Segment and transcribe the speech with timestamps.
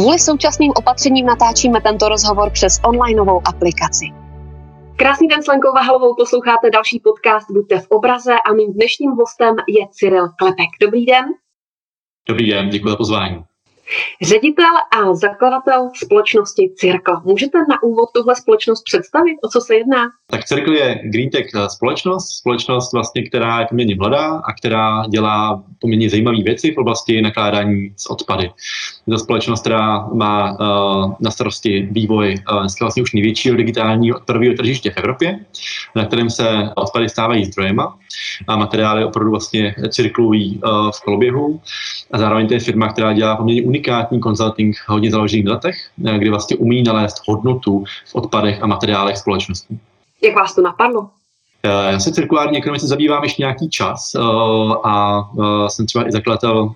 [0.00, 4.04] Kvůli současným opatřením natáčíme tento rozhovor přes onlineovou aplikaci.
[4.96, 9.54] Krásný den s Lenkou Vahalovou, posloucháte další podcast Buďte v obraze a mým dnešním hostem
[9.68, 10.70] je Cyril Klepek.
[10.80, 11.24] Dobrý den.
[12.28, 13.44] Dobrý den, děkuji za pozvání.
[14.22, 17.12] Ředitel a zakladatel společnosti Cirkl.
[17.24, 19.36] Můžete na úvod tuhle společnost představit?
[19.42, 20.04] O co se jedná?
[20.26, 25.64] Tak Cirkl je Green Tech společnost, společnost vlastně, která je poměrně mladá a která dělá
[25.80, 28.50] poměrně zajímavé věci v oblasti nakládání s odpady.
[29.06, 34.54] Je to společnost, která má uh, na starosti vývoj uh, vlastně už největšího digitálního odpadového
[34.54, 35.38] tržiště v Evropě,
[35.96, 37.98] na kterém se odpady stávají zdrojema
[38.48, 41.60] a materiály opravdu vlastně cirkulují uh, v koloběhu.
[42.10, 46.30] A zároveň to je firma, která dělá poměrně unikátní consulting hodně založený na datech, kdy
[46.30, 49.78] vlastně umí nalézt hodnotu v odpadech a materiálech společnosti.
[50.22, 51.08] Jak vás to napadlo?
[51.64, 54.12] Já se cirkulární ekonomice zabývám ještě nějaký čas
[54.84, 55.24] a
[55.68, 56.74] jsem třeba i zakladatel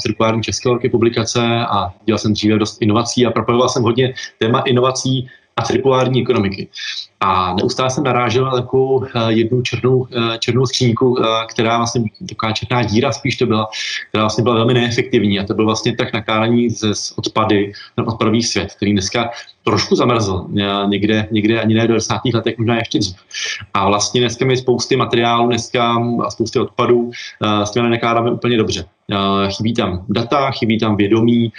[0.00, 4.60] cirkulární České velké publikace a dělal jsem dříve dost inovací a propojoval jsem hodně téma
[4.60, 6.68] inovací a cirkulární ekonomiky.
[7.24, 12.04] A neustále jsem narážel na takovou eh, jednu černou, eh, černou skřínku, eh, která vlastně,
[12.28, 13.68] taková černá díra spíš to byla,
[14.08, 18.42] která vlastně byla velmi neefektivní a to byl vlastně tak nakládání ze odpady, ten odpadový
[18.42, 19.30] svět, který dneska
[19.64, 20.46] trošku zamrzl,
[20.86, 22.14] někde, někde ani ne do 10.
[22.34, 23.16] letech, možná ještě dřív.
[23.74, 27.10] A vlastně dneska mi spousty materiálů, dneska a spousty odpadů
[27.64, 28.84] s těmi nakládáme úplně dobře.
[29.48, 31.52] Chybí tam data, chybí tam vědomí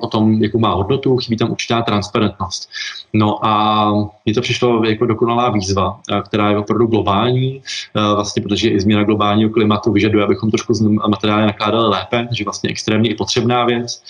[0.00, 2.70] o tom, jakou má hodnotu, chybí tam určitá transparentnost.
[3.12, 3.90] No a
[4.24, 7.62] mně to přišlo jako dokonalá výzva, která je opravdu globální,
[7.94, 12.70] vlastně protože i změna globálního klimatu vyžaduje, abychom trošku z materiály nakládali lépe, že vlastně
[12.70, 14.02] extrémně i potřebná věc.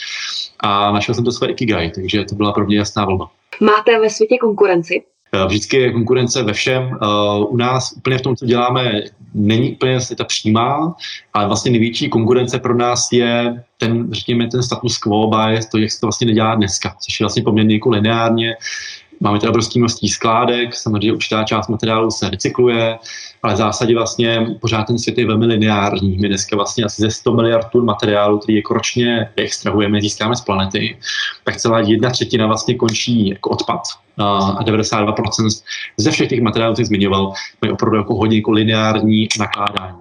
[0.60, 3.28] A našel jsem to své ikigai, takže to byla pro mě jasná volba.
[3.60, 5.02] Máte ve světě konkurenci?
[5.46, 6.98] Vždycky je konkurence ve všem.
[7.48, 9.02] U nás úplně v tom, co děláme,
[9.34, 10.94] není úplně ta přímá,
[11.32, 15.90] ale vlastně největší konkurence pro nás je ten, řekněme, ten status quo bias, to, jak
[15.90, 18.54] se to vlastně nedělá dneska, což je vlastně poměrně jako lineárně.
[19.24, 22.98] Máme teda obrovské množství skládek, samozřejmě určitá část materiálu se recykluje,
[23.42, 26.16] ale v zásadě vlastně pořád ten svět je velmi lineární.
[26.16, 30.40] My dneska vlastně asi ze 100 miliard tun materiálu, který jako ročně extrahujeme, získáme z
[30.40, 30.98] planety,
[31.44, 33.80] tak celá jedna třetina vlastně končí jako odpad.
[34.18, 35.62] A 92%
[35.96, 40.00] ze všech těch materiálů, které zmiňoval, mají opravdu jako hodně jako lineární nakládání.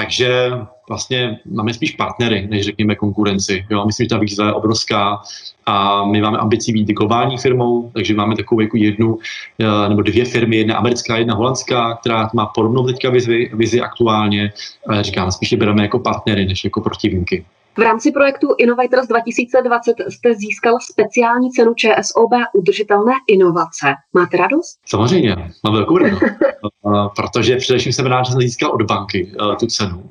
[0.00, 0.50] Takže
[0.88, 3.66] vlastně máme spíš partnery, než řekněme konkurenci.
[3.70, 3.86] Jo?
[3.86, 5.20] Myslím, že ta výzva je obrovská
[5.66, 9.18] a my máme ambicí být globální firmou, takže máme takovou jako jednu
[9.58, 14.52] eh, nebo dvě firmy, jedna americká, jedna holandská, která má podobnou teďka vizi, vizi aktuálně,
[14.86, 17.44] ale říkám, spíše bereme jako partnery, než jako protivníky.
[17.80, 23.94] V rámci projektu Innovators 2020 jste získal speciální cenu ČSOB Udržitelné inovace.
[24.14, 24.78] Máte radost?
[24.86, 26.22] Samozřejmě, mám velkou radost.
[27.16, 30.02] protože především jsem rád, že jsem získal od banky uh, tu cenu.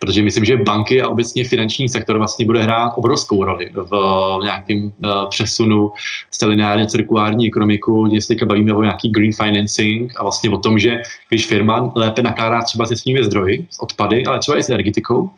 [0.00, 4.44] Protože myslím, že banky a obecně finanční sektor vlastně bude hrát obrovskou roli v uh,
[4.44, 5.92] nějakém uh, přesunu
[6.30, 10.58] z té lineárně cirkulární ekonomiku, kdy se bavíme o nějaký green financing a vlastně o
[10.58, 14.68] tom, že když firma lépe nakládá třeba se svými zdroji, odpady, ale třeba i s
[14.68, 15.30] energetikou,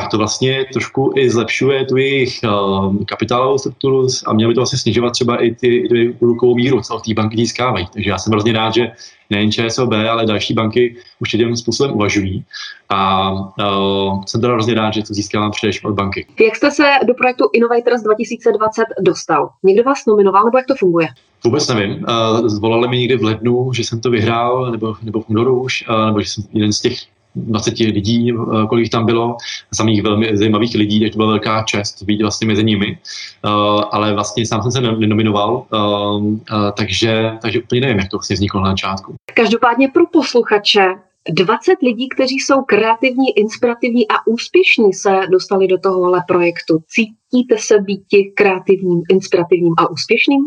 [0.00, 4.60] tak to vlastně trošku i zlepšuje tu jejich uh, kapitálovou strukturu a mělo by to
[4.60, 7.86] vlastně snižovat třeba i ty, ty úrokovou míru, co té banky získávají.
[7.92, 8.92] Takže já jsem hrozně rád, že
[9.30, 12.44] nejen ČSOB, ale další banky už tím způsobem uvažují.
[12.88, 16.26] A uh, jsem teda hrozně rád, že to získávám především od banky.
[16.40, 19.50] Jak jste se do projektu Innovators 2020 dostal?
[19.62, 21.08] Někdo vás nominoval, nebo jak to funguje?
[21.44, 21.90] Vůbec nevím.
[21.90, 25.84] Uh, zvolali mi někdy v lednu, že jsem to vyhrál, nebo, nebo v únoru už,
[25.88, 26.98] uh, nebo že jsem jeden z těch
[27.34, 29.36] 20 lidí, eh, kolik tam bylo,
[29.74, 32.98] samých velmi zajímavých lidí, takže to byla velká čest být vlastně mezi nimi,
[33.44, 36.36] uh, ale vlastně sám jsem se nenominoval, uh,
[36.76, 39.14] takže, takže úplně nevím, jak to vlastně vzniklo na začátku.
[39.34, 40.94] Každopádně pro posluchače
[41.28, 46.78] 20 lidí, kteří jsou kreativní, inspirativní a úspěšní, se dostali do tohohle projektu.
[46.88, 48.02] Cítíte se být
[48.34, 50.40] kreativním, inspirativním a úspěšným?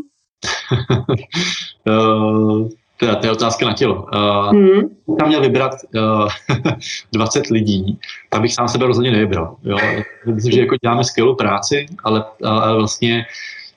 [3.04, 4.06] uh, to, je otázka na tělo.
[4.14, 4.82] Uh, hmm.
[5.20, 6.76] Tam měl vybrat uh, eh,
[7.14, 8.00] 20 lidí,
[8.30, 9.56] tak bych sám sebe rozhodně nevybral.
[9.64, 9.78] Jo.
[10.26, 13.26] Myslím, že jako děláme skvělou práci, ale, ale vlastně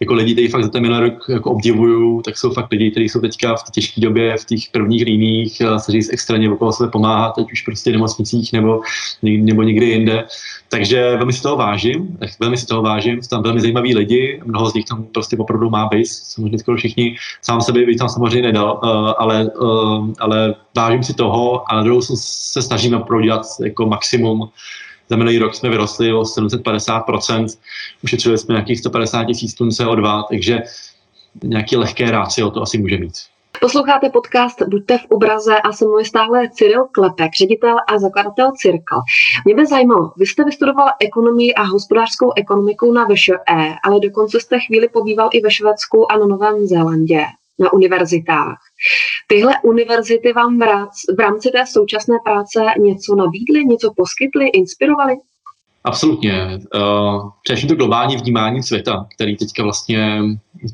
[0.01, 3.09] jako lidi, kteří fakt za ten minulý rok jako obdivuju, tak jsou fakt lidi, kteří
[3.09, 7.35] jsou teďka v té těžké době v těch prvních líních, se extrémně okolo sebe pomáhat,
[7.35, 8.81] teď už prostě v nemocnicích nebo,
[9.23, 10.25] nebo někde jinde.
[10.69, 14.71] Takže velmi si toho vážím, velmi si toho vážím, jsou tam velmi zajímaví lidi, mnoho
[14.71, 18.43] z nich tam prostě opravdu má být, samozřejmě skoro všichni, sám sebe bych tam samozřejmě
[18.43, 23.87] nedal, uh, ale, uh, ale vážím si toho a na druhou se snažíme prodělat jako
[23.87, 24.49] maximum
[25.09, 27.47] za minulý rok jsme vyrostli o 750%,
[28.05, 30.63] ušetřili jsme nějakých 150 tisíc tun CO2, takže
[31.43, 33.15] nějaký lehké rácio to asi může mít.
[33.61, 38.53] Posloucháte podcast Buďte v obraze a se mnou je stále Cyril Klepek, ředitel a zakladatel
[38.57, 39.01] Cirkl.
[39.45, 44.61] Mě by zajímalo, vy jste vystudoval ekonomii a hospodářskou ekonomiku na VŠE, ale dokonce jste
[44.61, 47.27] chvíli pobýval i ve Švédsku a na Novém Zélandě
[47.59, 48.59] na univerzitách.
[49.27, 50.59] Tyhle univerzity vám
[51.17, 55.17] v rámci té současné práce něco nabídly, něco poskytly, inspirovaly?
[55.85, 56.59] Absolutně.
[56.75, 60.23] Uh, především to globální vnímání světa, který teďka vlastně,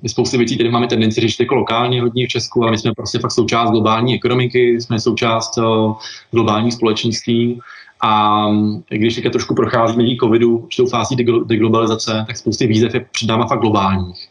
[0.02, 2.92] my spoustu věcí tady máme tendenci řešit jako lokálně hodně v Česku, ale my jsme
[2.96, 5.96] prostě fakt součást globální ekonomiky, jsme součást uh,
[6.30, 7.60] globální společenství
[8.04, 8.44] a
[8.88, 13.46] když teďka trošku procházíme díky covidu, určitou fází deglobalizace, tak spousty výzev je před náma
[13.46, 14.28] fakt globálních.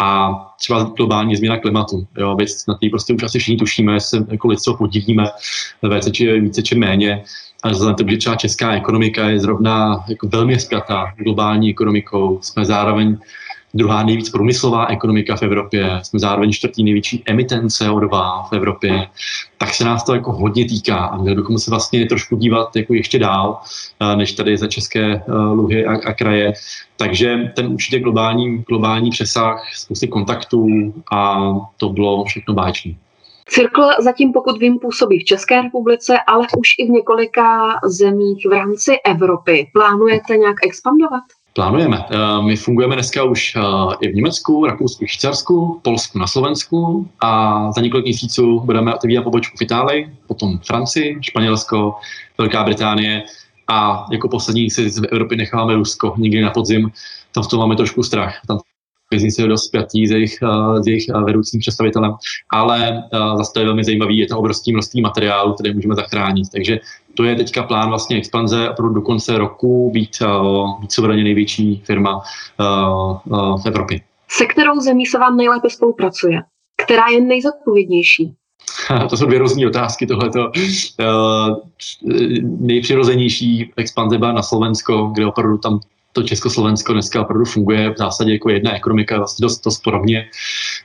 [0.00, 4.26] A třeba globální změna klimatu, jo, věc, na té prostě už asi všichni tušíme, se
[4.28, 5.24] jako lidstvo podivíme,
[5.94, 7.24] více či, více či méně.
[7.62, 12.64] A vzhledem to, že třeba česká ekonomika je zrovna jako velmi zpětá globální ekonomikou, jsme
[12.64, 13.18] zároveň
[13.74, 19.06] druhá nejvíc průmyslová ekonomika v Evropě, jsme zároveň čtvrtý největší emitent CO2 v Evropě,
[19.58, 22.94] tak se nás to jako hodně týká a měli bychom se vlastně trošku dívat jako
[22.94, 23.58] ještě dál,
[24.00, 26.52] eh, než tady za české eh, luhy a, a kraje.
[26.96, 30.66] Takže ten určitě globální, globální přesah, spousty kontaktů
[31.12, 31.38] a
[31.76, 32.94] to bylo všechno báječné.
[33.48, 38.52] Cirkl zatím, pokud vím, působí v České republice, ale už i v několika zemích v
[38.52, 39.70] rámci Evropy.
[39.72, 41.22] Plánujete nějak expandovat?
[41.58, 42.04] Plánujeme.
[42.10, 43.60] Eh, my fungujeme dneska už eh,
[44.00, 49.56] i v Německu, Rakousku, Švýcarsku, Polsku, na Slovensku a za několik měsíců budeme otevírat pobočku
[49.58, 51.94] v Itálii, potom Francii, Španělsko,
[52.38, 53.22] Velká Británie
[53.68, 56.92] a jako poslední si z Evropy necháme Rusko někdy na podzim.
[57.34, 58.40] Tam v tom máme trošku strach.
[58.46, 58.58] Tam
[59.10, 60.38] biznis je dost spjatý s jejich,
[60.82, 62.12] s jejich vedoucím představitelem,
[62.50, 63.02] ale
[63.36, 66.48] zase to je velmi zajímavý, je to obrovské množství materiálu, které můžeme zachránit.
[66.52, 66.78] Takže
[67.14, 70.10] to je teďka plán vlastně expanze a do konce roku být,
[70.80, 72.20] být suverénně největší firma
[73.62, 74.00] v Evropě.
[74.28, 76.42] Se kterou zemí se vám nejlépe spolupracuje?
[76.84, 78.34] Která je nejzodpovědnější?
[79.10, 80.06] to jsou dvě různé otázky.
[80.06, 80.50] Tohleto
[82.42, 85.80] nejpřirozenější expanze byla na Slovensko, kde opravdu tam
[86.12, 90.28] to Československo dneska opravdu funguje v zásadě jako jedna ekonomika, vlastně dost, dost podobně.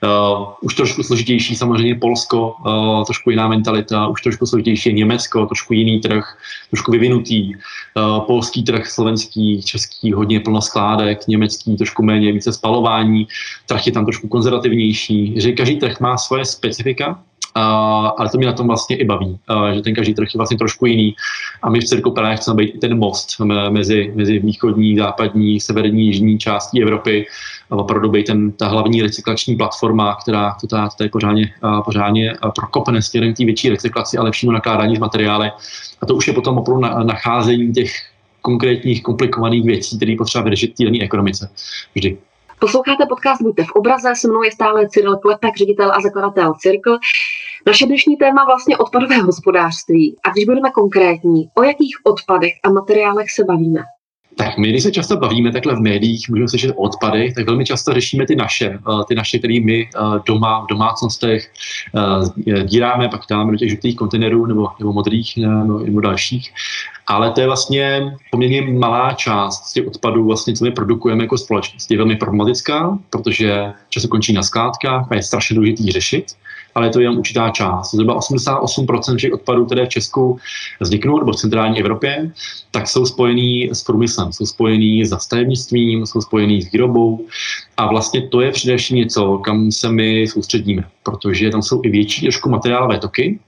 [0.04, 5.46] Uh, už trošku složitější samozřejmě Polsko, uh, trošku jiná mentalita, už trošku složitější je Německo,
[5.46, 6.38] trošku jiný trh,
[6.70, 7.54] trošku vyvinutý.
[7.56, 13.28] Uh, polský trh, slovenský, český, hodně plno skládek, německý trošku méně, více spalování,
[13.68, 17.20] trh je tam trošku konzervativnější, že každý trh má svoje specifika,
[17.56, 20.38] a, ale to mě na tom vlastně i baví, a, že ten každý trh je
[20.38, 21.16] vlastně trošku jiný.
[21.62, 23.40] A my v Cirku právě chceme být ten most
[23.70, 27.28] mezi, mezi východní, západní, severní, jižní částí Evropy
[27.72, 30.68] a opravdu být ten, ta hlavní recyklační platforma, která to
[30.98, 31.54] tady pořádně,
[31.86, 35.52] pořádně prokopne směrem k té větší recyklaci a lepšímu nakládání s materiály.
[36.02, 37.92] A to už je potom opravdu na, nacházení těch
[38.42, 41.50] konkrétních komplikovaných věcí, které potřeba vyřešit v ekonomice.
[41.96, 42.18] Vždy.
[42.60, 46.98] Posloucháte podcast Buďte v obraze, se mnou je stále Cyril Klepek, ředitel a zakladatel Cirkl.
[47.68, 50.16] Naše dnešní téma vlastně odpadové hospodářství.
[50.26, 53.80] A když budeme konkrétní, o jakých odpadech a materiálech se bavíme?
[54.38, 57.66] Tak my, když se často bavíme takhle v médiích, můžeme slyšet o odpadech, tak velmi
[57.66, 61.52] často řešíme ty naše, eh, ty naše, které my eh, doma v domácnostech
[62.48, 66.54] eh, díráme, pak dáme do těch žlutých kontejnerů nebo, nebo modrých nebo, nebo dalších.
[67.08, 71.38] Ale to je vlastně poměrně malá část z těch odpadů, vlastně, co my produkujeme jako
[71.38, 71.92] společnost.
[71.92, 76.26] Je velmi problematická, protože často končí na skládkách a je strašně důležitý řešit
[76.76, 77.92] ale je to jen určitá část.
[77.92, 80.40] Zhruba 88% všech odpadů, které v Česku
[80.80, 82.32] vzniknou nebo v centrální Evropě,
[82.72, 87.26] tak jsou spojený s průmyslem, jsou spojený s stavebnictvím, jsou spojený s výrobou
[87.78, 92.22] a vlastně to je především něco, kam se my soustředíme, protože tam jsou i větší
[92.22, 93.40] trošku materiálové toky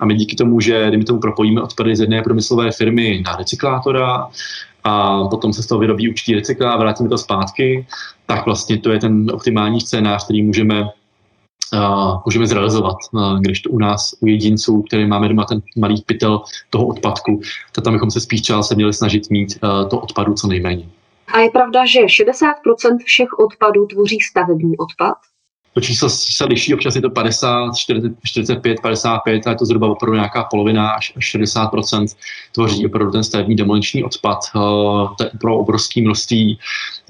[0.00, 2.95] a my díky tomu, že my tomu propojíme odpady z jedné průmyslové firmy
[3.26, 4.28] na recyklátora,
[4.84, 7.86] a potom se z toho vyrobí určitý recykl a vrátíme to zpátky,
[8.26, 10.88] tak vlastně to je ten optimální scénář, který můžeme
[12.24, 12.96] můžeme zrealizovat.
[13.40, 17.40] Když to u nás, u jedinců, který máme doma ten malý pytel toho odpadku,
[17.72, 19.60] tak tam bychom se spíš třeba se měli snažit mít
[19.90, 20.84] to odpadu co nejméně.
[21.28, 25.14] A je pravda, že 60% všech odpadů tvoří stavební odpad?
[25.76, 29.88] To číslo se liší, občas je to 50, 40, 45, 55, ale je to zhruba
[29.88, 32.16] opravdu nějaká polovina až 60%
[32.52, 34.38] tvoří opravdu ten stavební demoliční odpad.
[35.18, 36.58] To je pro obrovské množství.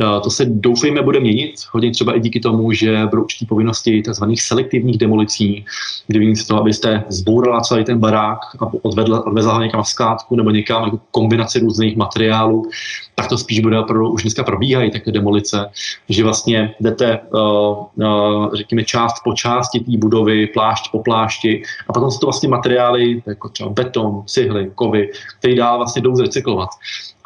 [0.01, 4.03] Eh, to se doufejme bude měnit, hodně třeba i díky tomu, že budou určitý povinnosti
[4.03, 4.25] tzv.
[4.39, 5.65] selektivních demolicí,
[6.07, 10.51] kdy místo toho, abyste zbourala celý ten barák a odvedla, odvezla někam v skládku nebo
[10.51, 12.69] někam jako kombinaci různých materiálů,
[13.15, 15.71] tak to spíš bude opravdu už dneska probíhají také demolice,
[16.09, 21.93] že vlastně jdete uh, uh, řekněme, část po části té budovy, plášť po plášti a
[21.93, 26.69] potom jsou to vlastně materiály jako třeba beton, cihly, kovy, které dál vlastně jdou zrecyklovat.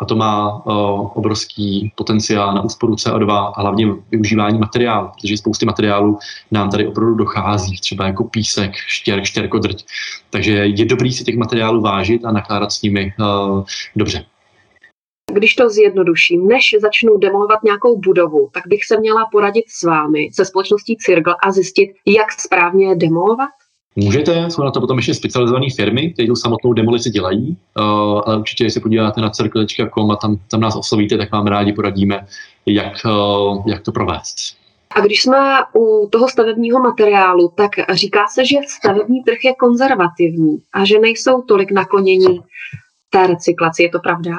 [0.01, 5.67] A to má uh, obrovský potenciál na úsporu CO2 a hlavně využívání materiálu, protože spousty
[5.67, 6.19] materiálů
[6.51, 9.85] nám tady opravdu dochází, třeba jako písek, štěr, štěrkodrť.
[10.31, 13.65] Takže je dobrý si těch materiálů vážit a nakládat s nimi uh,
[13.97, 14.25] dobře.
[15.33, 20.29] Když to zjednoduším, než začnu demolovat nějakou budovu, tak bych se měla poradit s vámi,
[20.33, 23.51] se společností Circle a zjistit, jak správně demolovat?
[24.05, 28.39] Můžete, jsou na to potom ještě specializované firmy, které tu samotnou demolici dělají, uh, ale
[28.39, 32.27] určitě, když se podíváte na circle.com a tam, tam nás oslovíte, tak vám rádi poradíme,
[32.67, 34.37] jak, uh, jak to provést.
[34.95, 35.39] A když jsme
[35.77, 41.43] u toho stavebního materiálu, tak říká se, že stavební trh je konzervativní a že nejsou
[41.43, 42.41] tolik naklonění
[43.11, 43.83] té recyklaci.
[43.83, 44.33] Je to pravda?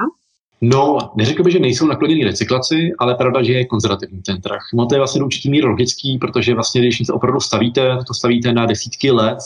[0.62, 4.62] No, neřekl bych, že nejsou nakloněni recyklaci, ale pravda, že je konzervativní ten trh.
[4.74, 8.54] No to je vlastně určitý mír logický, protože vlastně, když něco opravdu stavíte, to stavíte
[8.54, 9.38] na desítky let,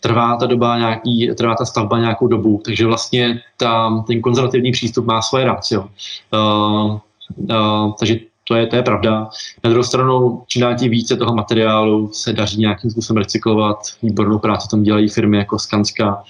[0.00, 5.06] trvá ta doba nějaký, trvá ta stavba nějakou dobu, takže vlastně ta, ten konzervativní přístup
[5.06, 5.88] má svoje rácio.
[6.32, 6.98] Uh,
[7.36, 8.16] uh, takže
[8.48, 9.28] to je, to je pravda.
[9.64, 13.78] Na druhou stranu, čím dál tím více toho materiálu se daří nějakým způsobem recyklovat.
[14.02, 16.22] Výbornou práci tam dělají firmy jako Skanska,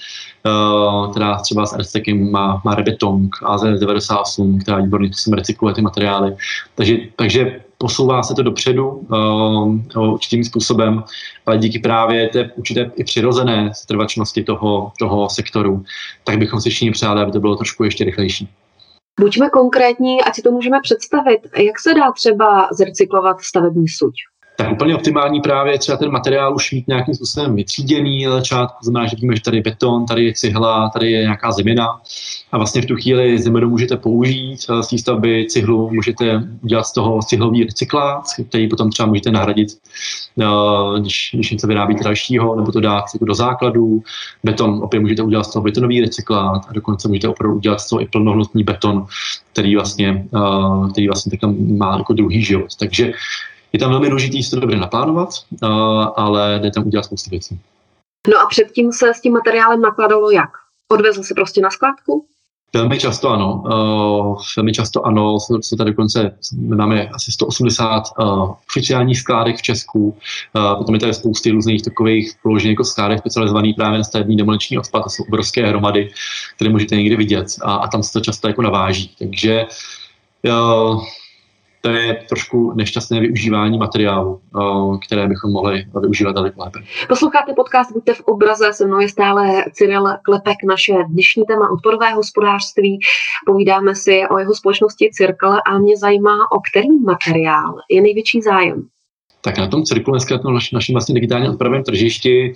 [1.10, 6.36] která třeba s Erstekem má, má Rebetong, AZ98, která výborným způsobem recykluje ty materiály.
[6.74, 11.04] Takže, takže posouvá se to dopředu uh, určitým způsobem,
[11.46, 15.84] ale díky právě té určité i přirozené trvačnosti toho, toho sektoru,
[16.24, 18.48] tak bychom si všichni přáli, aby to bylo trošku ještě rychlejší.
[19.20, 21.40] Buďme konkrétní, ať si to můžeme představit.
[21.56, 24.14] Jak se dá třeba zrecyklovat stavební suť?
[24.56, 29.06] Tak úplně optimální právě třeba ten materiál už mít nějakým způsobem vytříděný na začátku, znamená,
[29.06, 32.00] že víme, že tady je beton, tady je cihla, tady je nějaká zemina
[32.52, 36.84] a vlastně v tu chvíli zeminu můžete použít eh, z té stavby, cihlu můžete udělat
[36.84, 39.68] z toho cihlový recyklát, který potom třeba můžete nahradit,
[40.40, 44.02] eh, když, když něco vyrábíte dalšího, nebo to dát jako do základů.
[44.44, 48.00] Beton opět můžete udělat z toho betonový recyklát a dokonce můžete opravdu udělat z toho
[48.00, 49.06] i plnohodnotný beton,
[49.52, 51.38] který vlastně, eh, který vlastně
[51.76, 52.76] má jako druhý život.
[52.78, 53.12] Takže
[53.74, 55.28] je tam velmi důležité si to dobře naplánovat,
[56.16, 57.60] ale jde tam udělat spoustu věcí.
[58.28, 60.50] No a předtím se s tím materiálem nakladalo jak?
[60.92, 62.26] Odvezl se prostě na skládku?
[62.74, 63.62] Velmi často ano.
[63.66, 65.36] Uh, velmi často ano.
[65.60, 70.08] Jsou tady dokonce, my máme asi 180 uh, oficiálních skládek v Česku.
[70.08, 74.78] Uh, potom je tady spousty různých takových položených jako skládek specializovaných právě na stavební demoliční
[74.78, 75.02] odpad.
[75.02, 76.10] To jsou obrovské hromady,
[76.56, 79.10] které můžete někdy vidět a, a tam se to často jako naváží.
[79.18, 79.66] Takže
[80.42, 81.04] uh,
[81.84, 86.78] to je trošku nešťastné využívání materiálu, eh, které bychom mohli využívat daleko lépe.
[87.08, 92.10] Posloucháte podcast Buďte v obraze, se mnou je stále Cyril Klepek, naše dnešní téma odpadové
[92.12, 92.98] hospodářství.
[93.46, 98.86] Povídáme si o jeho společnosti Cirkle a mě zajímá, o který materiál je největší zájem.
[99.40, 102.54] Tak na tom Cirklu dneska na našem vlastně digitálně odpadovém tržišti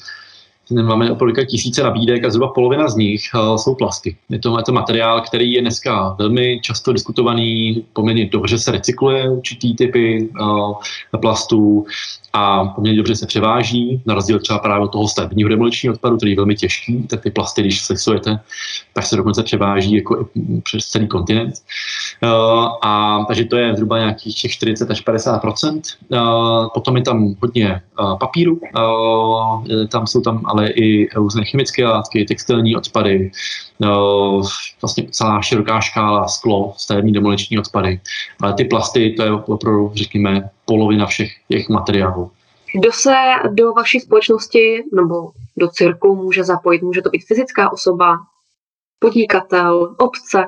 [0.71, 4.17] máme několika tisíce nabídek a zhruba polovina z nich uh, jsou plasty.
[4.29, 9.31] Je to, je to materiál, který je dneska velmi často diskutovaný, poměrně dobře se recykluje
[9.31, 10.75] určitý typy uh,
[11.21, 11.87] plastů
[12.33, 16.33] a poměrně dobře se převáží, na rozdíl třeba právě od toho stavebního demoličního odpadu, který
[16.33, 18.41] je velmi těžký, tak ty plasty, když slisujete,
[18.95, 20.29] tak se dokonce převáží jako
[20.63, 21.55] přes celý kontinent.
[22.23, 22.31] Uh,
[22.83, 26.21] a takže to je zhruba nějakých těch 40 až 50 uh,
[26.75, 27.81] Potom je tam hodně
[28.21, 28.61] papíru,
[29.89, 33.31] tam jsou tam ale i různé chemické látky, textilní odpady,
[34.83, 38.00] vlastně celá široká škála sklo, stavební demoliční odpady.
[38.43, 42.31] Ale ty plasty, to je opravdu, řekněme, polovina všech těch materiálů.
[42.75, 43.15] Kdo se
[43.50, 46.83] do vaší společnosti nebo do cirku může zapojit?
[46.83, 48.17] Může to být fyzická osoba,
[48.99, 50.45] podnikatel, obce?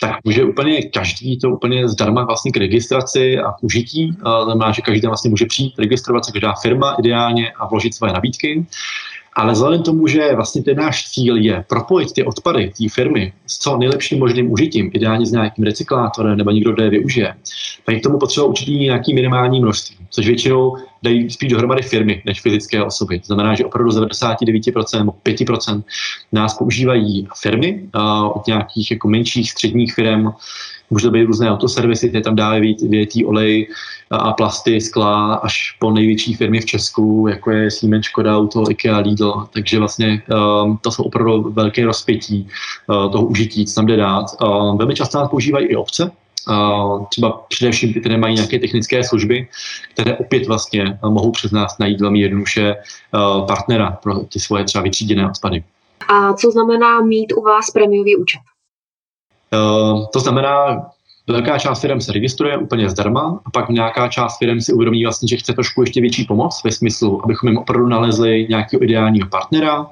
[0.00, 4.16] tak může úplně každý to úplně zdarma vlastně k registraci a k užití.
[4.24, 8.12] To znamená, že každý vlastně může přijít, registrovat se každá firma ideálně a vložit své
[8.12, 8.66] nabídky.
[9.34, 13.58] Ale vzhledem tomu, že vlastně ten náš cíl je propojit ty odpady té firmy s
[13.58, 17.34] co nejlepším možným užitím, ideálně s nějakým recyklátorem nebo někdo, kdo je využije,
[17.84, 22.40] tak k tomu potřeba určitý nějaký minimální množství, což většinou dají spíš dohromady firmy než
[22.40, 23.18] fyzické osoby.
[23.18, 25.82] To znamená, že opravdu 99% nebo 5%
[26.32, 27.88] nás používají firmy
[28.34, 30.28] od nějakých jako menších středních firm,
[30.90, 33.68] Může to být různé autoservisy, které tam dávají větý olej
[34.10, 38.98] a plasty, skla, až po největší firmy v Česku, jako je Siemens, Škoda, Auto, IKEA,
[38.98, 39.46] Lidl.
[39.52, 40.22] Takže vlastně
[40.64, 42.48] um, to jsou opravdu velké rozpětí
[42.86, 44.26] uh, toho užití, co tam jde dát.
[44.42, 46.10] Uh, velmi často nás používají i obce, Uh,
[47.08, 49.48] třeba především ty, které mají nějaké technické služby,
[49.90, 54.84] které opět vlastně mohou přes nás najít velmi jednoduše uh, partnera pro ty svoje třeba
[54.84, 55.64] vytříděné odpady.
[56.08, 58.40] A co znamená mít u vás prémiový účet?
[59.52, 60.86] Uh, to znamená,
[61.28, 65.28] Velká část firm se registruje úplně zdarma a pak nějaká část firm si uvědomí vlastně,
[65.28, 69.80] že chce trošku ještě větší pomoc ve smyslu, abychom jim opravdu nalezli nějakého ideálního partnera,
[69.80, 69.86] uh,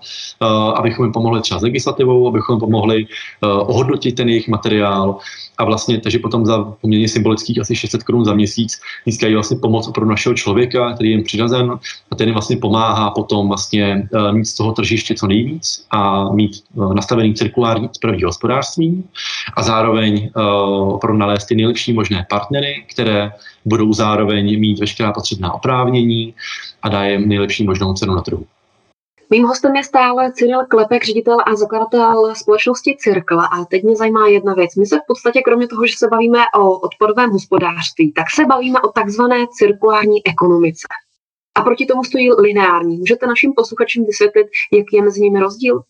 [0.50, 5.16] abychom jim pomohli třeba s legislativou, abychom jim pomohli uh, ohodnotit ten jejich materiál.
[5.58, 9.90] A vlastně, takže potom za poměrně symbolických asi 600 korun za měsíc získají vlastně pomoc
[9.92, 11.78] pro našeho člověka, který je jim přiřazen
[12.10, 16.32] a ten jim vlastně pomáhá potom vlastně uh, mít z toho tržiště co nejvíc a
[16.32, 16.62] mít
[16.94, 17.88] nastavený cirkulární
[18.24, 19.04] hospodářství.
[19.56, 23.32] A zároveň uh, nalézt ty nejlepší možné partnery, které
[23.64, 26.34] budou zároveň mít veškerá potřebná oprávnění
[26.82, 28.46] a dají jim nejlepší možnou cenu na trhu.
[29.30, 33.46] Mým hostem je stále Cyril Klepek, ředitel a zakladatel společnosti Cirkla.
[33.46, 34.74] A teď mě zajímá jedna věc.
[34.76, 38.80] My se v podstatě, kromě toho, že se bavíme o odpadovém hospodářství, tak se bavíme
[38.80, 40.86] o takzvané cirkulární ekonomice.
[41.54, 42.96] A proti tomu stojí lineární.
[42.96, 45.82] Můžete našim posluchačům vysvětlit, jaký je mezi nimi rozdíl?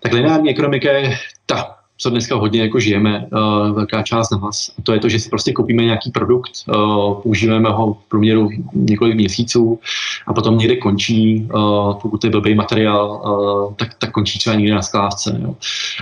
[0.00, 4.70] Tak lineární ekonomika je ta co dneska hodně jako žijeme, uh, velká část nás.
[4.78, 8.48] A to je to, že si prostě koupíme nějaký produkt, uh, používáme ho v průměru
[8.72, 9.80] několik měsíců
[10.26, 14.74] a potom někde končí, uh, pokud je blbý materiál, uh, tak, tak končí třeba někde
[14.74, 15.40] na skládce.
[15.42, 15.54] Jo.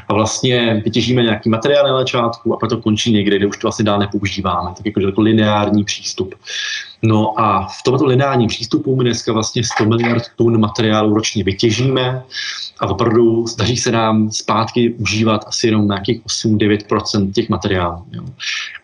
[0.09, 3.85] A vlastně vytěžíme nějaký materiál na začátku a potom končí někde, kde už to asi
[3.85, 4.71] dál nepoužíváme.
[4.77, 6.35] Tak jako, jako lineární přístup.
[7.03, 12.23] No a v tomto lineárním přístupu my dneska vlastně 100 miliard tun materiálu ročně vytěžíme
[12.79, 18.05] a opravdu daří se nám zpátky užívat asi jenom nějakých 8-9% těch materiálů.
[18.13, 18.23] Jo.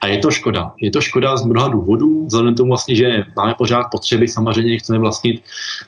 [0.01, 0.73] A je to škoda.
[0.81, 4.99] Je to škoda z mnoha důvodů, vzhledem tomu vlastně, že máme pořád potřeby, samozřejmě chceme
[4.99, 5.43] vlastnit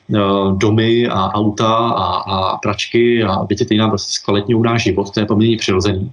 [0.07, 5.11] uh, domy a auta a, a pračky a věci, které nám prostě zkvalitňují náš život,
[5.11, 6.11] to je poměrně přirozený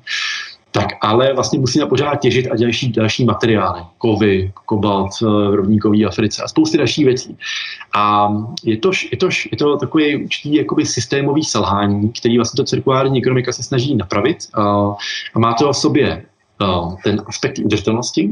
[0.73, 6.05] tak ale vlastně musíme pořád těžit a další, další materiály, kovy, kobalt v eh, rovníkové
[6.05, 7.37] Africe a spousty dalších věcí.
[7.95, 8.29] A
[8.65, 13.19] je to, je to, je to takový určitý jakoby systémový selhání, který vlastně to cirkulární
[13.19, 14.63] ekonomika se snaží napravit a,
[15.35, 16.25] a má to v sobě
[17.05, 18.31] ten aspekt udržitelnosti,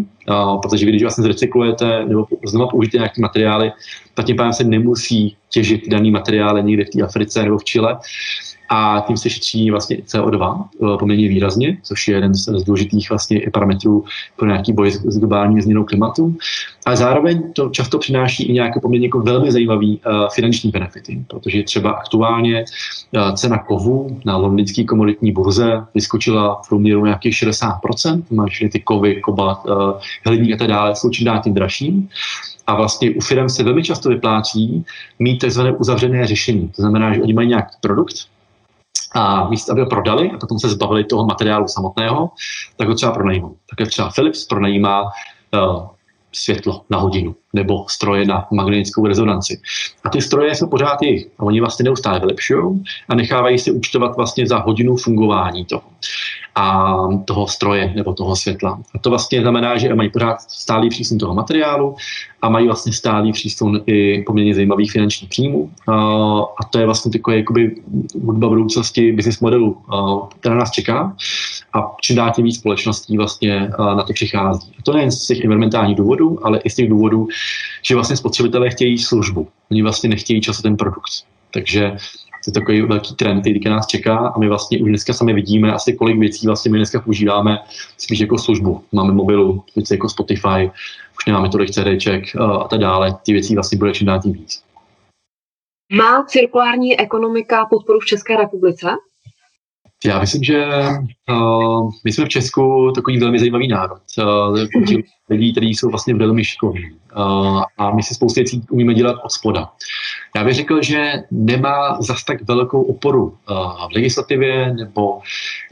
[0.62, 3.73] protože vy, když vlastně zrecyklujete nebo znovu použijete nějaké materiály,
[4.14, 7.99] tak tím pádem se nemusí těžit daný materiály někde v té Africe nebo v Chile,
[8.72, 13.40] a tím se šetří vlastně CO2 eh, poměrně výrazně, což je jeden z, důležitých vlastně
[13.52, 14.04] parametrů
[14.36, 16.36] pro nějaký boj s, globální změnou klimatu.
[16.86, 21.62] Ale zároveň to často přináší i nějaké poměrně jako velmi zajímavé uh, finanční benefity, protože
[21.62, 22.64] třeba aktuálně
[23.16, 29.20] uh, cena kovu na londýnské komoditní burze vyskočila v průměru nějakých 60%, máš ty kovy,
[29.20, 32.08] koba, uh, hliník a tak dále, jsou čím tím dražší.
[32.66, 34.84] A vlastně u firm se velmi často vyplácí
[35.18, 35.60] mít tzv.
[35.78, 36.68] uzavřené řešení.
[36.68, 38.14] To znamená, že oni mají nějaký produkt,
[39.14, 42.30] a místo, aby ho prodali a potom se zbavili toho materiálu samotného,
[42.76, 43.56] tak ho třeba pronajímou.
[43.70, 45.86] Tak třeba Philips pronajímá uh,
[46.32, 49.60] světlo na hodinu nebo stroje na magnetickou rezonanci.
[50.04, 51.26] A ty stroje jsou pořád jejich.
[51.38, 55.82] A oni vlastně neustále vylepšují a nechávají si účtovat vlastně za hodinu fungování toho
[56.54, 58.80] a toho stroje nebo toho světla.
[58.95, 61.97] A to vlastně znamená, že mají pořád stálý přísun toho materiálu
[62.43, 65.71] a mají vlastně stálý přísun i poměrně zajímavých finančních příjmů.
[66.60, 67.76] A to je vlastně takové jakoby
[68.25, 69.78] hudba budoucnosti business modelu,
[70.40, 71.16] která nás čeká
[71.73, 74.75] a čím dál tím víc společností vlastně na to přichází.
[74.78, 77.28] A to nejen z těch environmentálních důvodů, ale i z těch důvodů,
[77.83, 79.49] že vlastně spotřebitelé chtějí službu.
[79.71, 81.11] Oni vlastně nechtějí často ten produkt.
[81.50, 81.97] Takže
[82.45, 85.73] to je takový velký trend, který nás čeká a my vlastně už dneska sami vidíme
[85.73, 87.59] asi kolik věcí vlastně my dneska používáme
[87.99, 88.85] spíš jako službu.
[88.93, 90.71] Máme mobilu, věci jako Spotify,
[91.19, 93.17] už nemáme tolik CDček a tak dále.
[93.25, 94.63] Ty věcí vlastně bude čím dál tím víc.
[95.93, 98.89] Má cirkulární ekonomika podporu v České republice?
[100.04, 100.69] Já myslím, že
[101.32, 104.00] uh, my jsme v Česku takový velmi zajímavý národ.
[104.19, 104.58] Uh,
[105.30, 106.90] lidí, kteří jsou vlastně velmi šikovní.
[107.16, 109.69] Uh, a my si spoustu věcí umíme dělat od spoda.
[110.36, 113.34] Já bych řekl, že nemá zas tak velkou oporu
[113.90, 115.21] v legislativě nebo,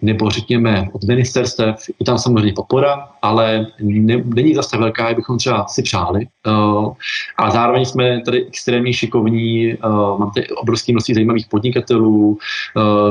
[0.03, 1.77] nebo řekněme od ministerstev.
[2.01, 6.27] Je tam samozřejmě podpora, ale ne, není zas tak velká, jak bychom třeba si přáli.
[7.39, 9.75] A zároveň jsme tady extrémně šikovní,
[10.19, 12.39] mám tady obrovské množství zajímavých podnikatelů,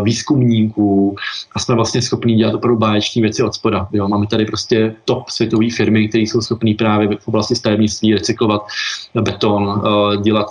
[0.04, 1.16] výzkumníků
[1.56, 3.88] a jsme vlastně schopní dělat opravdu báječní věci od spoda.
[3.92, 4.08] Jo.
[4.08, 8.62] Máme tady prostě top světové firmy, které jsou schopné právě v oblasti stavebnictví recyklovat
[9.22, 9.82] beton,
[10.22, 10.48] dělat,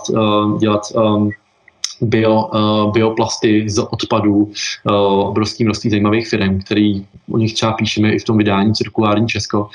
[0.59, 0.81] dělat
[2.01, 2.49] bio,
[2.93, 4.51] bioplasty z odpadů,
[5.19, 9.69] obrovské množství zajímavých firm, který o nich třeba píšeme i v tom vydání Cirkulární Česko.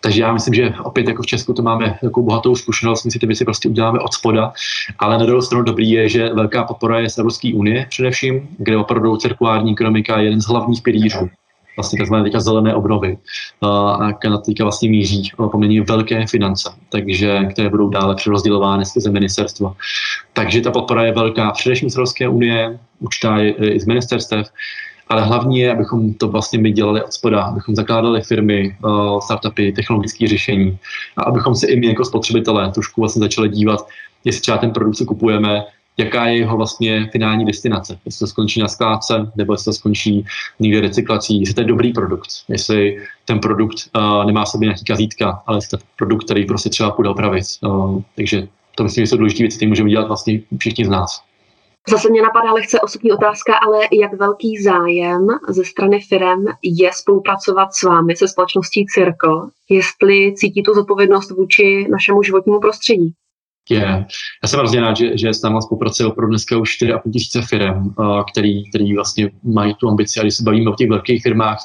[0.00, 3.18] Takže já myslím, že opět jako v Česku to máme jako bohatou zkušenost, my si
[3.18, 4.52] ty věci prostě uděláme od spoda,
[4.98, 8.76] ale na druhou stranu dobrý je, že velká podpora je z Evropské unie především, kde
[8.76, 11.28] opravdu cirkulární ekonomika je jeden z hlavních pilířů
[11.76, 12.14] vlastně tzv.
[12.22, 13.18] teďka zelené obnovy.
[14.00, 19.74] A Kanada teďka vlastně míří poměrně velké finance, takže, které budou dále přerozdělovány skrze ministerstva.
[20.32, 24.46] Takže ta podpora je velká, především z Evropské unie, určitá i z ministerstev.
[25.12, 28.76] ale hlavně je, abychom to vlastně my dělali od spoda, abychom zakládali firmy,
[29.24, 30.78] startupy, technologické řešení
[31.16, 33.88] a abychom se i my jako spotřebitelé trošku vlastně začali dívat,
[34.24, 35.64] jestli třeba ten produkt, co kupujeme,
[35.96, 37.98] jaká je jeho vlastně finální destinace.
[38.04, 40.26] Jestli to skončí na skládce, nebo jestli to skončí
[40.60, 45.42] někde recyklací, jestli to je dobrý produkt, jestli ten produkt uh, nemá sobě nějaký kazítka,
[45.46, 47.44] ale jestli to je produkt, který prostě třeba půjde opravit.
[47.60, 51.22] Uh, takže to myslím, že jsou důležité věci, které můžeme dělat vlastně všichni z nás.
[51.88, 57.68] Zase mě napadá lehce osobní otázka, ale jak velký zájem ze strany firm je spolupracovat
[57.74, 63.14] s vámi, se společností Circle, jestli cítí tu zodpovědnost vůči našemu životnímu prostředí?
[63.70, 64.06] Je.
[64.42, 67.94] Já jsem hrozně rád, že, že s náma spolupracuje opravdu dneska už 4,5 tisíce firm,
[68.32, 70.20] který, který vlastně mají tu ambici.
[70.20, 71.58] A když se bavíme o těch velkých firmách,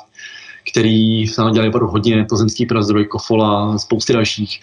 [0.71, 4.59] který se nám dělali opravdu hodně, Plzeňský prazdroj, Kofola, spousty dalších.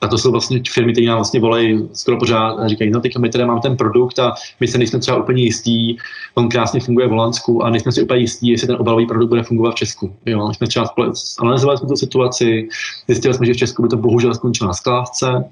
[0.00, 3.20] A to jsou vlastně firmy, které nám vlastně volají skoro pořád a říkají, no teďka
[3.20, 5.98] my tady máme ten produkt a my se nejsme třeba úplně jistí,
[6.34, 9.42] on krásně funguje v Holandsku a nejsme si úplně jistí, jestli ten obalový produkt bude
[9.42, 10.16] fungovat v Česku.
[10.26, 10.86] Jo, my jsme třeba
[11.40, 12.68] analyzovali jsme tu situaci,
[13.08, 15.44] zjistili jsme, že v Česku by to bohužel skončilo na skládce,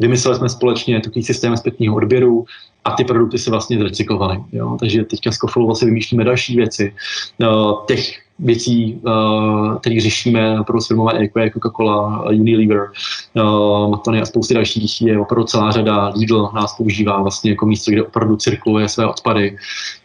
[0.00, 2.44] vymysleli jsme společně takový systém zpětního odběru
[2.84, 4.44] a ty produkty se vlastně zrecyklovaly.
[4.80, 6.94] Takže teďka s Kofolou vlastně vymýšlíme další věci.
[7.38, 12.90] No, těch věcí, uh, které řešíme pro firmové jako je Coca-Cola, Unilever,
[13.36, 16.12] uh, Matony a spousty dalších, je opravdu celá řada.
[16.16, 19.56] Lidl nás používá vlastně jako místo, kde opravdu cirkuluje své odpady.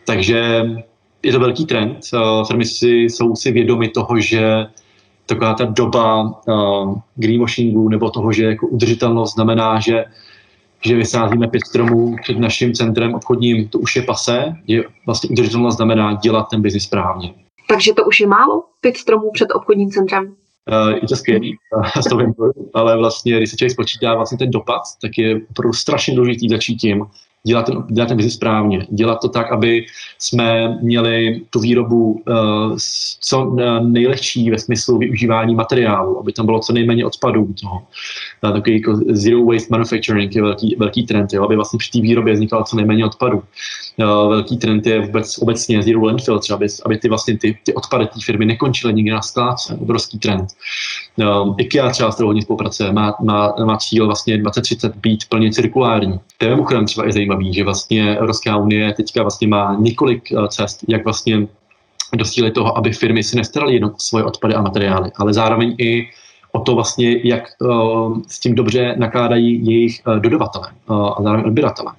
[0.06, 0.66] Takže
[1.24, 1.98] je to velký trend.
[2.14, 4.66] Uh, firmy si, jsou si vědomi toho, že
[5.26, 10.06] taková ta doba uh, greenwashingu nebo toho, že jako udržitelnost znamená, že
[10.86, 15.76] že vysázíme pět stromů před naším centrem obchodním, to už je pase, že vlastně udržitelnost
[15.76, 17.34] znamená dělat ten biznis správně.
[17.70, 20.26] Takže to už je málo, pět stromů před obchodním centrem?
[20.26, 21.58] Uh, je to skvělý,
[22.74, 26.76] ale vlastně, když se člověk spočítá vlastně ten dopad, tak je opravdu strašně důležitý začít
[26.76, 27.06] tím,
[27.46, 29.86] dělat ten, dělat ten biznis správně, dělat to tak, aby
[30.20, 32.78] jsme měli tu výrobu uh,
[33.20, 37.88] co nejlehčí ve smyslu využívání materiálu, aby tam bylo co nejméně odpadů toho.
[38.44, 42.02] Uh, takový jako zero waste manufacturing je velký, velký trend, jo, aby vlastně při té
[42.02, 43.38] výrobě vznikalo co nejméně odpadů.
[43.38, 47.74] Uh, velký trend je vůbec obecně zero landfill, třeba aby, aby ty, vlastně ty, ty
[47.74, 50.48] odpady té firmy nekončily nikdy na skládce, obrovský trend.
[51.18, 56.20] Uh, IKEA třeba s hodně spolupracuje, má, má, má cíl vlastně 2030 být plně cirkulární.
[56.38, 60.48] To je mimochodem třeba i zajímavý, že vlastně Evropská unie teďka vlastně má několik eh,
[60.48, 61.48] cest, jak vlastně
[62.18, 66.08] dostílit toho, aby firmy si nestaraly jenom svoje odpady a materiály, ale zároveň i
[66.56, 71.46] o to vlastně, jak uh, s tím dobře nakládají jejich uh, dodavatele uh, a zároveň
[71.46, 71.92] odběratele.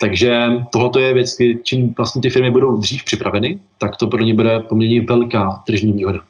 [0.00, 4.34] Takže tohle je věc, čím vlastně ty firmy budou dřív připraveny, tak to pro ně
[4.34, 6.20] bude poměrně velká tržní výhoda.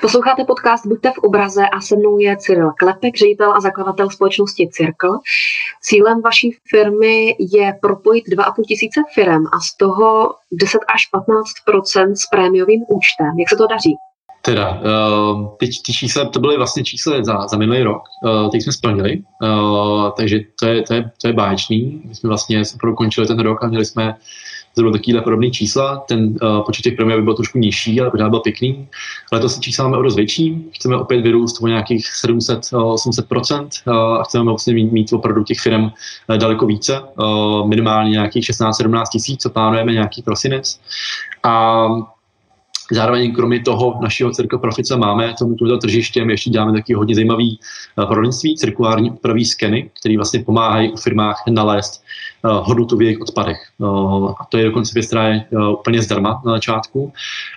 [0.00, 4.68] Posloucháte podcast Buďte v obraze a se mnou je Cyril Klepek, ředitel a zakladatel společnosti
[4.72, 5.18] Circle.
[5.82, 12.26] Cílem vaší firmy je propojit 2,5 tisíce firm a z toho 10 až 15% s
[12.30, 13.38] prémiovým účtem.
[13.38, 13.94] Jak se to daří?
[14.42, 18.62] Teda, uh, ty, ty čísla, to byly vlastně čísla za, za minulý rok, uh, teď
[18.62, 22.02] jsme splnili, uh, takže to je, to, je, to je báječný.
[22.04, 22.62] My jsme vlastně
[22.96, 24.16] končili ten rok a měli jsme
[24.74, 26.04] zhruba takovýhle podobné čísla.
[26.08, 28.88] Ten uh, počet těch premií by byl trošku nižší, ale pořád byl pěkný.
[29.32, 30.64] Letos se čísla máme o dost větší.
[30.74, 35.82] Chceme opět vyrůst o nějakých 700-800% uh, a chceme vlastně mít, mít opravdu těch firm
[35.84, 37.00] uh, daleko více.
[37.00, 40.80] Uh, minimálně nějakých 16-17 tisíc, co plánujeme nějaký prosinec.
[41.42, 41.86] A
[42.92, 47.60] Zároveň kromě toho našeho Circle Profice máme tomuto tržištěm ještě děláme taky hodně zajímavý
[48.08, 52.04] poradenství, cirkulární úpravy skeny, které vlastně pomáhají u firmách nalézt
[52.44, 53.58] hodnotu v jejich odpadech.
[53.78, 57.12] Uh, a to je dokonce věc, která je uh, úplně zdarma na začátku.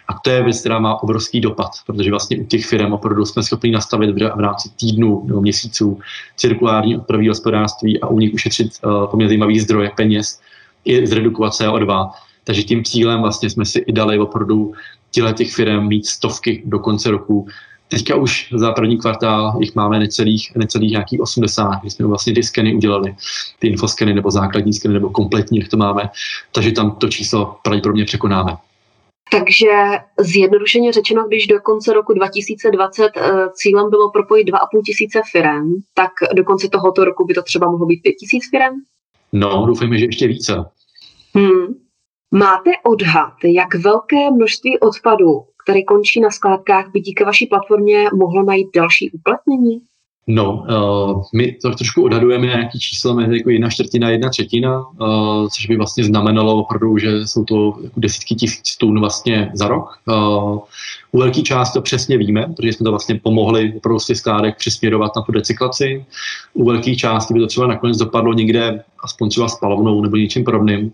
[0.08, 3.44] A to je věc, která má obrovský dopad, protože vlastně u těch firm opravdu jsme
[3.44, 6.00] schopni nastavit v, rámci týdnu nebo měsíců
[6.36, 8.70] cirkulární odpravy hospodářství a u nich ušetřit
[9.12, 10.40] poměrně zajímavý zdroje peněz
[10.86, 12.10] i zredukovat CO2.
[12.44, 14.74] Takže tím cílem vlastně jsme si i dali opravdu
[15.12, 17.48] těchto těch firm mít stovky do konce roku.
[17.94, 22.44] Teďka už za první kvartál jich máme necelých, necelých nějakých 80, kdy jsme vlastně ty
[22.44, 23.16] skeny udělali,
[23.60, 26.10] ty infoskeny nebo základní skeny nebo kompletní, jak to máme,
[26.52, 28.58] takže tam to číslo pravděpodobně překonáme.
[29.32, 29.72] Takže
[30.20, 36.12] zjednodušeně řečeno, když do konce roku 2020 eh, cílem bylo propojit 2,5 tisíce firm, tak
[36.36, 38.76] do konce tohoto roku by to třeba mohlo být 5 tisíc firm?
[39.34, 40.66] No, doufejme, že ještě více.
[41.36, 41.84] Hmm.
[42.34, 48.44] Máte odhad, jak velké množství odpadu, který končí na skládkách, by díky vaší platformě mohlo
[48.44, 49.82] najít další uplatnění?
[50.28, 55.48] No, uh, my to trošku odhadujeme nějaký číslo mezi jako jedna čtvrtina, jedna třetina, uh,
[55.50, 60.00] což by vlastně znamenalo opravdu, že jsou to jako desítky tisíc tun vlastně za rok.
[60.08, 60.60] Uh,
[61.16, 64.58] U velké části to přesně víme, protože jsme to vlastně pomohli opravdu z těch skládek
[64.58, 66.06] přesměrovat na tu recyklaci.
[66.54, 70.92] U velké části by to třeba nakonec dopadlo někde aspoň třeba spalovnou nebo něčím podobným.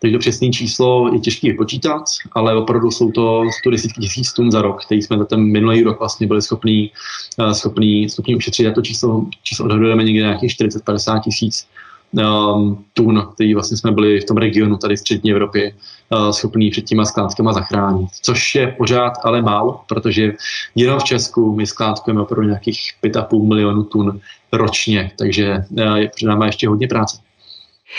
[0.00, 4.50] Takže to přesné číslo je těžké vypočítat, ale opravdu jsou to 100 desítky tisíc tun
[4.50, 6.90] za rok, který jsme za ten minulý rok vlastně byli schopní,
[7.38, 8.66] uh, schopní, schopní ušetřit.
[8.66, 11.66] A to číslo, číslo odhadujeme někde nějakých 40-50 tisíc
[12.12, 15.72] um, tun, který vlastně jsme byli v tom regionu tady v střední Evropě
[16.10, 18.08] uh, schopní před těma skládkama zachránit.
[18.22, 20.32] Což je pořád ale málo, protože
[20.74, 24.20] jenom v Česku my skládkujeme opravdu nějakých 5,5 milionů tun
[24.52, 27.18] ročně, takže uh, je před námi ještě hodně práce.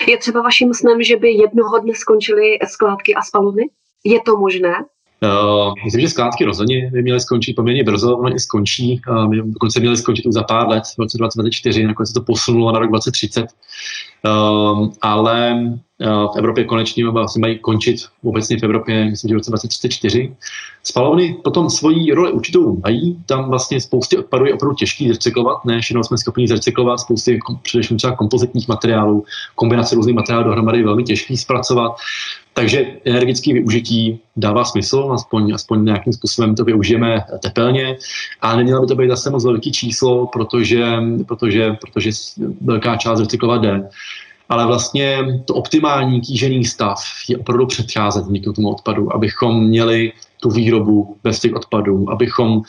[0.08, 3.64] Je třeba vaším snem, že by jednoho dne skončily skládky a spalovny?
[4.04, 4.74] Je to možné?
[5.22, 9.02] Uh, myslím, že skládky rozhodně by měly skončit poměrně brzo, ono i skončí.
[9.10, 12.72] Uh, dokonce měli skončit už za pár let, v roce 2024, nakonec se to posunulo
[12.72, 13.46] na rok 2030.
[14.26, 19.38] Uh, ale uh, v Evropě konečně vlastně mají končit obecně v Evropě, myslím, že v
[19.38, 20.36] roce 2034.
[20.84, 25.82] Spalovny potom svoji roli určitou mají, tam vlastně spoustě odpadů je opravdu těžký zrecyklovat, ne
[25.82, 31.04] všechno jsme schopni zrecyklovat, spousty především třeba kompozitních materiálů, kombinace různých materiálů dohromady je velmi
[31.04, 31.96] těžký zpracovat.
[32.54, 37.98] Takže energetické využití dává smysl, aspoň, aspoň nějakým způsobem to využijeme tepelně,
[38.42, 40.86] a nemělo by to být zase moc velký číslo, protože,
[41.28, 42.10] protože, protože
[42.62, 43.90] velká část recyklovat jde.
[44.50, 50.50] Ale vlastně to optimální kýžený stav je opravdu předcházet vzniku tomu odpadu, abychom měli tu
[50.50, 52.64] výrobu bez těch odpadů, abychom uh,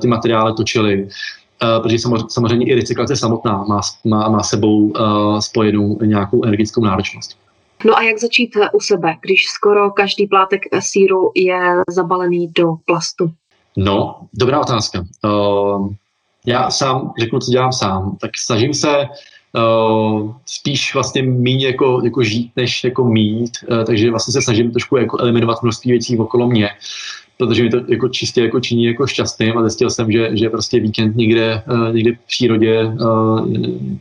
[0.00, 1.08] ty materiály točili,
[1.62, 7.36] Uh, protože samozřejmě i recyklace samotná má, má, má sebou uh, spojenou nějakou energetickou náročnost.
[7.84, 13.30] No a jak začít u sebe, když skoro každý plátek síru je zabalený do plastu?
[13.76, 15.04] No, dobrá otázka.
[15.24, 15.92] Uh,
[16.46, 18.16] já sám řeknu, co dělám sám.
[18.20, 19.06] Tak snažím se
[19.54, 23.50] uh, spíš vlastně méně jako, jako žít, než jako mít.
[23.70, 26.70] Uh, takže vlastně se snažím trošku jako eliminovat množství věcí okolo mě
[27.38, 30.80] protože mi to jako čistě jako činí jako šťastným a zjistil jsem, že, že prostě
[30.80, 32.92] víkend někde, uh, někde v přírodě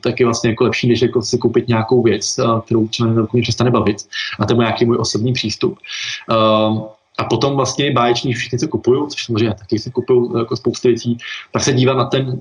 [0.03, 3.71] tak je vlastně jako lepší, než jako si koupit nějakou věc, kterou třeba mě přestane
[3.71, 3.97] bavit.
[4.39, 5.79] A to je nějaký můj osobní přístup.
[7.19, 11.17] A potom vlastně báječní všichni, co kupují, což samozřejmě taky si kupují jako spoustu věcí,
[11.51, 12.35] tak se dívám na ten uh,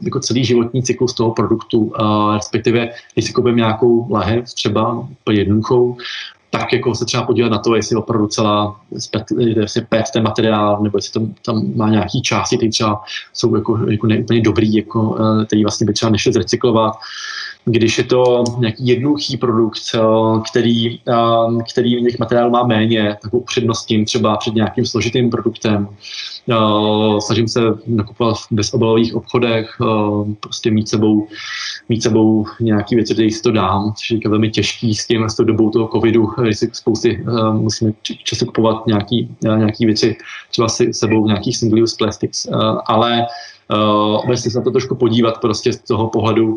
[0.00, 5.96] jako celý životní cyklus toho produktu, uh, respektive když si koupím nějakou lahev, třeba jednoduchou,
[6.50, 8.80] tak jako se třeba podívat na to, jestli opravdu celá
[9.38, 13.78] jestli PET ten materiál, nebo jestli tam, tam má nějaký části, které třeba jsou jako,
[13.90, 16.94] jako neúplně dobrý, jako, eh, který vlastně by třeba nešli zrecyklovat.
[17.64, 20.00] Když je to nějaký jednoduchý produkt, eh,
[20.50, 25.88] který, eh, který těch materiálů má méně, tak upřednostním třeba před nějakým složitým produktem.
[27.18, 29.76] Snažím se nakupovat v bezobalových obchodech,
[30.40, 31.26] prostě mít sebou,
[31.88, 35.36] mít sebou nějaké věci, které si to dám, což je velmi těžký s tím, s
[35.36, 40.16] tou dobou toho covidu, kdy si spousty musíme často kupovat nějaký, nějaký věci,
[40.50, 42.46] třeba si sebou nějakých single-use plastics,
[42.86, 43.26] ale
[44.24, 46.56] obecně se na to trošku podívat prostě z toho pohledu,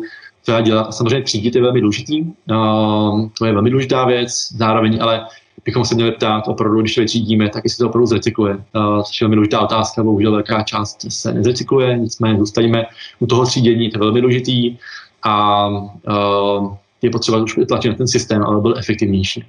[0.52, 0.92] já dělám.
[0.92, 5.26] Samozřejmě třídit je velmi důležitý, uh, to je velmi důležitá věc, zároveň ale
[5.64, 8.54] bychom se měli ptát opravdu, když to vytřídíme, tak jestli to opravdu zrecykluje.
[8.54, 12.84] Uh, což je velmi důležitá otázka, bohužel velká část se nezrecykluje, nicméně zůstaneme
[13.18, 14.76] u toho třídění, to je velmi důležitý
[15.22, 19.44] a uh, je potřeba už tlačit na ten systém, ale byl efektivnější.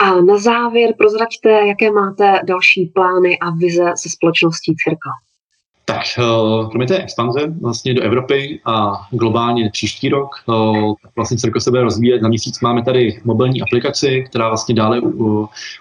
[0.00, 5.10] A na závěr prozraďte, jaké máte další plány a vize se společností Cirka.
[5.88, 6.22] Tak eh,
[6.70, 11.82] kromě té expanze vlastně do Evropy a globálně příští rok, eh, tak vlastně se bude
[11.82, 12.22] rozvíjet.
[12.22, 15.00] Na měsíc máme tady mobilní aplikaci, která vlastně dále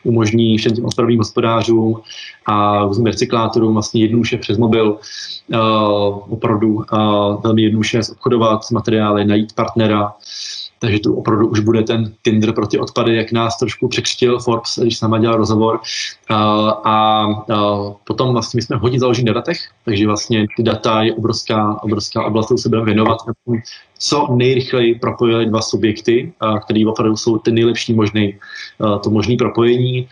[0.03, 2.01] umožní všem těm odpadovým hospodářům
[2.45, 4.97] a různým recyklátorům vlastně jednoduše přes mobil
[5.53, 5.57] eh,
[6.29, 6.83] opravdu
[7.43, 10.13] velmi jednoduše obchodovat materiály, najít partnera,
[10.79, 14.79] takže tu opravdu už bude ten Tinder pro ty odpady, jak nás trošku překřtil Forbes,
[14.81, 15.79] když s náma dělal rozhovor.
[16.29, 21.03] A, a, a potom vlastně my jsme hodně založeni na datech, takže vlastně ty data
[21.03, 23.17] je obrovská, obrovská oblast, kterou se budeme věnovat,
[23.99, 28.37] co nejrychleji propojili dva subjekty, které opravdu jsou ty nejlepší možný,
[29.03, 30.07] to možné propojení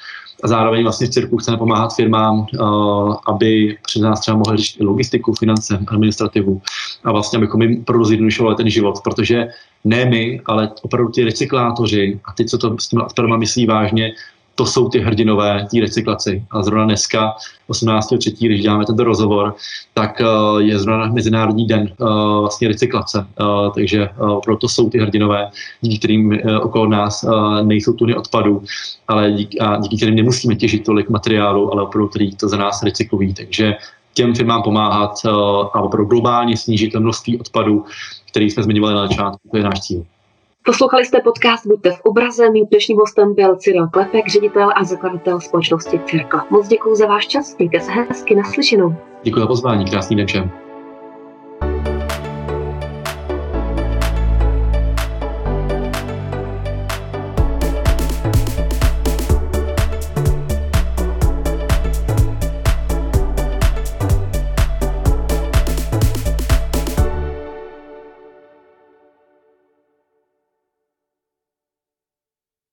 [0.46, 4.84] a zároveň vlastně v cirku chceme pomáhat firmám, uh, aby před nás třeba mohli řešit
[4.84, 6.62] logistiku, finance, administrativu
[7.04, 9.48] a vlastně abychom jim opravdu zjednodušovali ten život, protože
[9.84, 14.12] ne my, ale opravdu ty recyklátoři a ty, co to s těmi odpadama myslí vážně,
[14.56, 16.46] to jsou ty hrdinové té recyklaci.
[16.52, 17.36] A zrovna dneska,
[17.70, 19.56] 18.3., když děláme tento rozhovor,
[19.94, 23.26] tak uh, je zrovna Mezinárodní den uh, vlastně recyklace.
[23.40, 24.10] Uh, takže
[24.44, 25.50] proto jsou ty hrdinové,
[25.82, 27.26] díky kterým okolo nás
[27.64, 28.64] nejsou tuny odpadů,
[29.08, 32.84] ale díky, a díky kterým nemusíme těžit tolik materiálu, ale opravdu, který to za nás
[32.84, 33.34] recyklují.
[33.34, 33.76] Takže
[34.14, 35.12] těm firmám pomáhat
[35.74, 37.86] a opravdu globálně snížit to množství odpadů,
[38.30, 40.06] který jsme zmiňovali na začátku, to je náš cíl.
[40.66, 42.50] Poslouchali jste podcast Buďte v obraze.
[42.50, 46.48] Mým dnešním hostem byl Cyril Klepek, ředitel a zakladatel společnosti Cirkla.
[46.50, 48.96] Moc děkuji za váš čas, mějte se hezky, naslyšenou.
[49.24, 50.65] Děkuji za pozvání, krásný den všem.